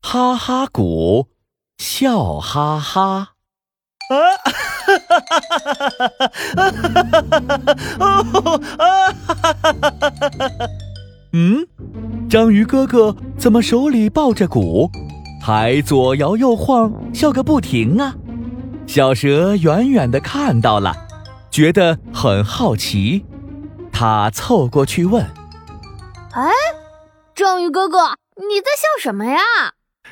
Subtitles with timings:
[0.00, 1.28] 哈哈鼓，
[1.78, 3.28] 笑哈哈。
[4.10, 4.14] 啊！
[4.44, 6.26] 哈哈哈哈哈哈！
[6.58, 7.74] 啊哈哈哈哈哈！
[7.98, 10.68] 哦啊哈哈哈哈哈哈！
[11.32, 11.66] 嗯，
[12.28, 14.90] 章鱼哥哥怎么手里抱着鼓，
[15.40, 18.14] 还左摇右晃，笑个不停啊？
[18.86, 20.94] 小蛇远远的看到了，
[21.50, 23.24] 觉得很好奇，
[23.90, 25.24] 他凑过去问
[26.34, 26.50] ：“哎，
[27.42, 27.98] 章鱼哥哥，
[28.36, 29.40] 你在笑什么呀？”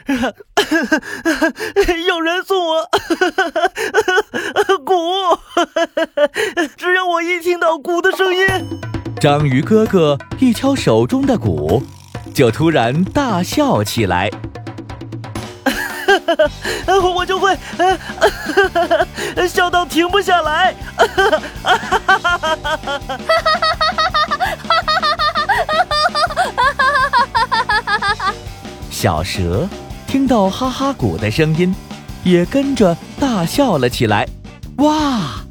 [2.08, 2.90] 有人送我
[4.84, 5.38] 鼓，
[6.76, 8.44] 只要我一听到鼓的声音，
[9.20, 11.80] 章鱼哥哥一敲手中的鼓，
[12.34, 14.28] 就突然大笑起来。
[17.14, 17.56] 我就会
[19.46, 20.74] 笑到停不下来。
[29.00, 29.66] 小蛇
[30.06, 31.74] 听到哈哈鼓的声音，
[32.22, 34.28] 也跟着大笑了起来。
[34.76, 35.42] 哇，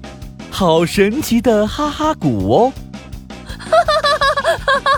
[0.52, 2.72] 好神奇的哈哈鼓哦！
[3.58, 4.20] 哈哈哈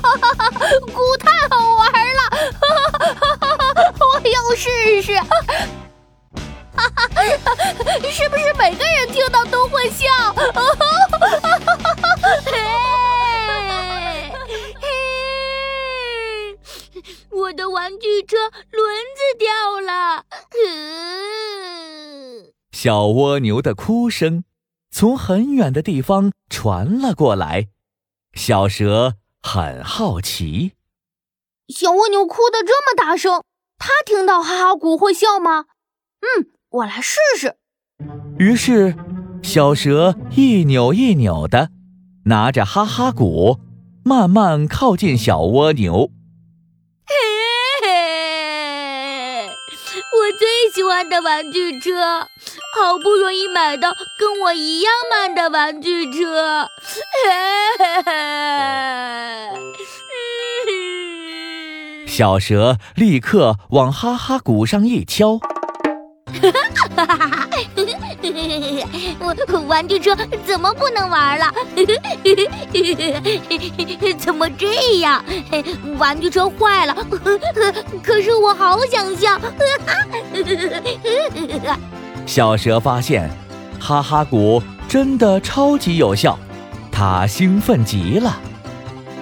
[0.02, 0.52] 哈哈哈！
[0.94, 2.22] 鼓太好玩了，
[2.60, 3.08] 哈哈
[3.40, 3.94] 哈哈！
[4.02, 5.24] 我要试试，哈
[6.76, 7.08] 哈，
[8.12, 10.11] 是不是每个人听到都会笑？
[22.84, 24.44] 小蜗牛的哭声
[24.90, 27.68] 从很远的地方传了过来。
[28.34, 30.72] 小蛇很好奇，
[31.68, 33.44] 小蜗牛哭得这么大声，
[33.78, 35.66] 它听到哈哈鼓会笑吗？
[36.22, 37.56] 嗯，我来试试。
[38.40, 38.96] 于是，
[39.44, 41.70] 小蛇一扭一扭的，
[42.26, 43.60] 拿着哈哈鼓，
[44.04, 46.10] 慢慢靠近小蜗牛。
[50.32, 52.22] 最喜欢的玩具车，
[52.76, 56.68] 好不容易买到跟我一样慢的玩具车，
[57.24, 57.30] 嘿
[57.78, 58.12] 嘿嘿
[62.08, 65.40] 小蛇立刻往哈哈鼓上一敲。
[69.20, 69.36] 我
[69.68, 70.16] 玩具车
[70.46, 71.46] 怎么不能玩了？
[74.20, 75.24] 怎么这样？
[75.98, 76.96] 玩具车坏了，
[78.04, 79.40] 可是我好想笑。
[82.26, 83.30] 小蛇发现，
[83.80, 86.38] 哈哈鼓真的超级有效，
[86.92, 88.30] 它兴奋极了。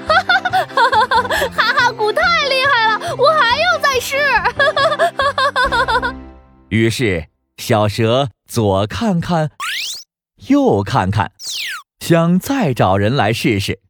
[0.08, 1.24] 哈哈哈哈哈！
[1.56, 4.18] 哈哈鼓太厉害了，我还要再试。
[6.70, 7.26] 于是，
[7.59, 9.52] 小蛇左看看，
[10.47, 11.34] 右看看，
[12.00, 13.81] 想再找人来试试。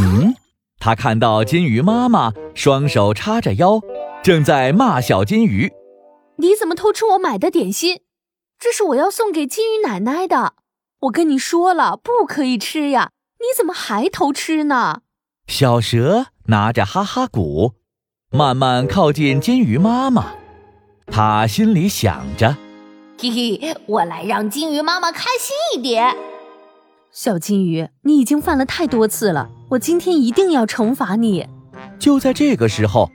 [0.00, 0.36] 嗯，
[0.78, 3.80] 他看到金鱼妈妈双手叉着腰，
[4.22, 5.72] 正在骂小金鱼
[6.38, 8.02] ：“你怎么偷吃我买的点心？
[8.60, 10.54] 这是我要送给金鱼奶奶的。
[11.00, 13.10] 我跟你说了，不可以吃呀！
[13.40, 15.02] 你怎么还偷吃呢？”
[15.48, 17.74] 小蛇拿着哈哈鼓，
[18.30, 20.34] 慢慢靠近金鱼妈妈。
[21.08, 22.56] 他心里想着
[23.22, 26.16] ：“嘿嘿，我来让金鱼妈妈开心一点。”
[27.12, 31.46] 小金鱼，你已经犯了太多次了，我今天一定要惩罚你。
[31.98, 33.10] 就在这个时候，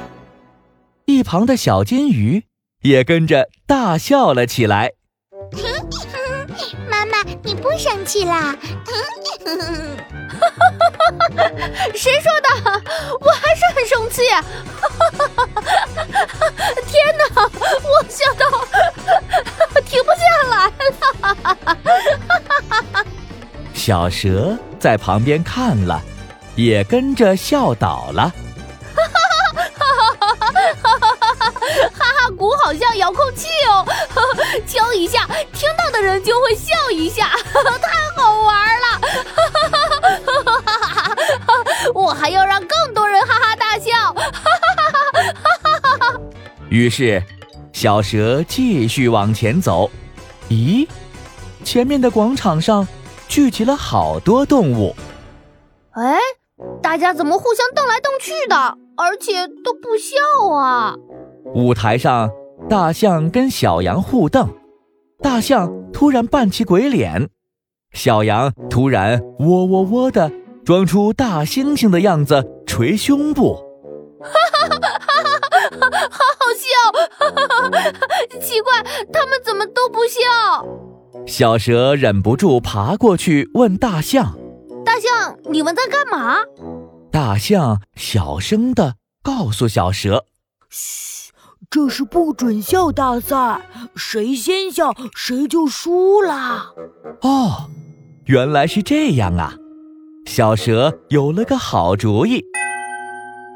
[1.06, 2.46] 一旁的小金鱼
[2.82, 4.92] 也跟着大笑了起来。
[6.90, 8.56] 妈妈，你不生气啦？
[11.96, 12.50] 谁说的？
[13.22, 14.24] 我还是很生气。
[16.88, 18.50] 天哪，我笑到
[19.82, 21.78] 停不下来了。
[23.74, 26.02] 小蛇在旁边看了，
[26.58, 28.34] 也跟着笑倒了。
[31.94, 33.86] 哈哈鼓好像遥控器哦，
[34.68, 37.30] 敲一下，听到的人就会笑一下，
[37.82, 39.00] 太好玩了！
[41.94, 44.14] 我还要让更多人哈哈大笑。
[46.70, 47.24] 于是，
[47.72, 49.90] 小蛇继续往前走。
[50.50, 50.88] 咦，
[51.64, 52.88] 前面的广场上
[53.28, 54.96] 聚集了好多动物。
[55.92, 56.18] 哎，
[56.82, 58.56] 大家怎么互相瞪来瞪去的，
[58.98, 60.96] 而且都不笑啊？
[61.54, 62.30] 舞台上，
[62.70, 64.50] 大象跟小羊互瞪，
[65.22, 67.30] 大象突然扮起鬼脸，
[67.94, 70.32] 小羊突然喔喔喔的
[70.66, 73.64] 装出大猩猩的样子，捶胸部。
[74.20, 75.90] 哈哈哈哈哈！
[76.10, 76.68] 好好笑！
[77.20, 77.92] 哈哈哈！
[78.42, 78.82] 奇怪，
[79.14, 80.66] 他们怎么都不笑？
[81.28, 84.36] 小蛇忍不住爬过去问：“大象，
[85.50, 86.38] 你们在干嘛？”
[87.12, 90.26] 大象小声的告诉小蛇
[90.70, 91.32] ：“嘘，
[91.70, 93.62] 这是不准笑大赛，
[93.96, 96.72] 谁先笑谁就输啦。”
[97.22, 97.70] 哦。
[98.26, 99.54] 原来是这样啊！
[100.26, 102.44] 小蛇有了个好主意。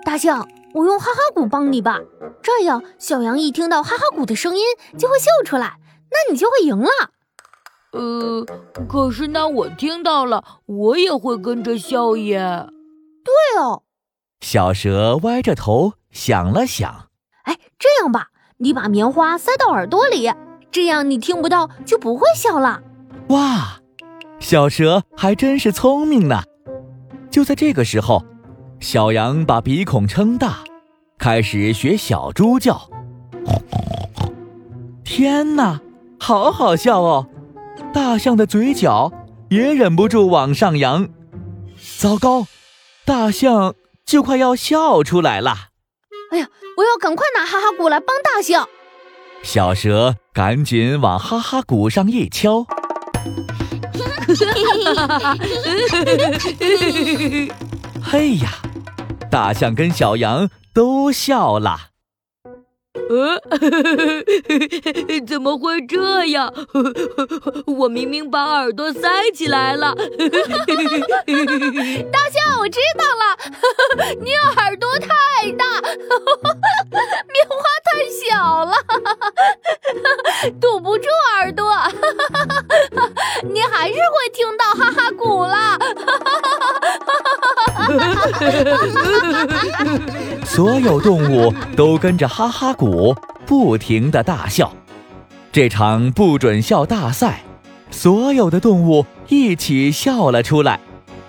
[0.05, 1.99] 大象，我用哈哈鼓帮你吧，
[2.41, 4.63] 这样小羊一听到哈哈鼓的声音
[4.97, 5.77] 就会笑出来，
[6.09, 6.89] 那你就会赢了。
[7.91, 8.45] 呃，
[8.87, 12.67] 可是那我听到了，我也会跟着笑耶。
[13.23, 13.83] 对哦。
[14.39, 17.09] 小蛇歪着头想了想，
[17.43, 20.31] 哎，这样吧，你把棉花塞到耳朵里，
[20.71, 22.81] 这样你听不到就不会笑了。
[23.27, 23.79] 哇！
[24.39, 26.41] 小蛇还真是聪明呢。
[27.29, 28.25] 就在这个时候，
[28.79, 30.63] 小羊把鼻孔撑大，
[31.19, 32.89] 开始学小猪叫。
[35.05, 35.79] 天哪，
[36.19, 37.27] 好好笑哦！
[37.93, 39.11] 大象的嘴角
[39.49, 41.09] 也忍不住往上扬。
[41.97, 42.45] 糟糕，
[43.05, 43.73] 大象
[44.05, 45.69] 就快要笑出来了。
[46.31, 46.47] 哎呀，
[46.77, 48.67] 我要赶快拿哈哈鼓来帮大象。
[49.43, 52.63] 小蛇赶紧往哈哈鼓上一敲。
[58.03, 58.51] 嘿呀！
[59.29, 61.90] 大象跟小羊都笑了。
[63.11, 63.41] 呃，
[65.27, 66.53] 怎么会这样？
[67.67, 69.93] 我明明把耳朵塞起来了。
[72.11, 73.35] 大象，我知道了，
[74.21, 75.09] 你耳朵太
[75.57, 75.93] 大，棉
[77.49, 77.89] 花太
[78.29, 78.77] 小了，
[80.61, 81.69] 堵不住耳朵。
[83.43, 85.77] 你还是会听到哈哈鼓了。
[90.45, 93.15] 所有动物都跟着哈哈鼓
[93.45, 94.71] 不停的大笑。
[95.51, 97.41] 这场不准笑大赛，
[97.89, 100.79] 所有的动物一起笑了出来，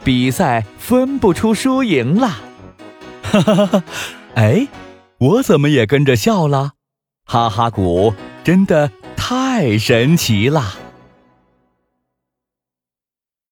[0.05, 2.39] 比赛分不出输赢了。
[3.23, 3.85] 哈哈哈！
[4.35, 4.69] 哎，
[5.19, 6.73] 我怎么也跟着笑了？
[7.25, 8.15] 哈哈鼓
[8.45, 10.75] 真的太神奇了。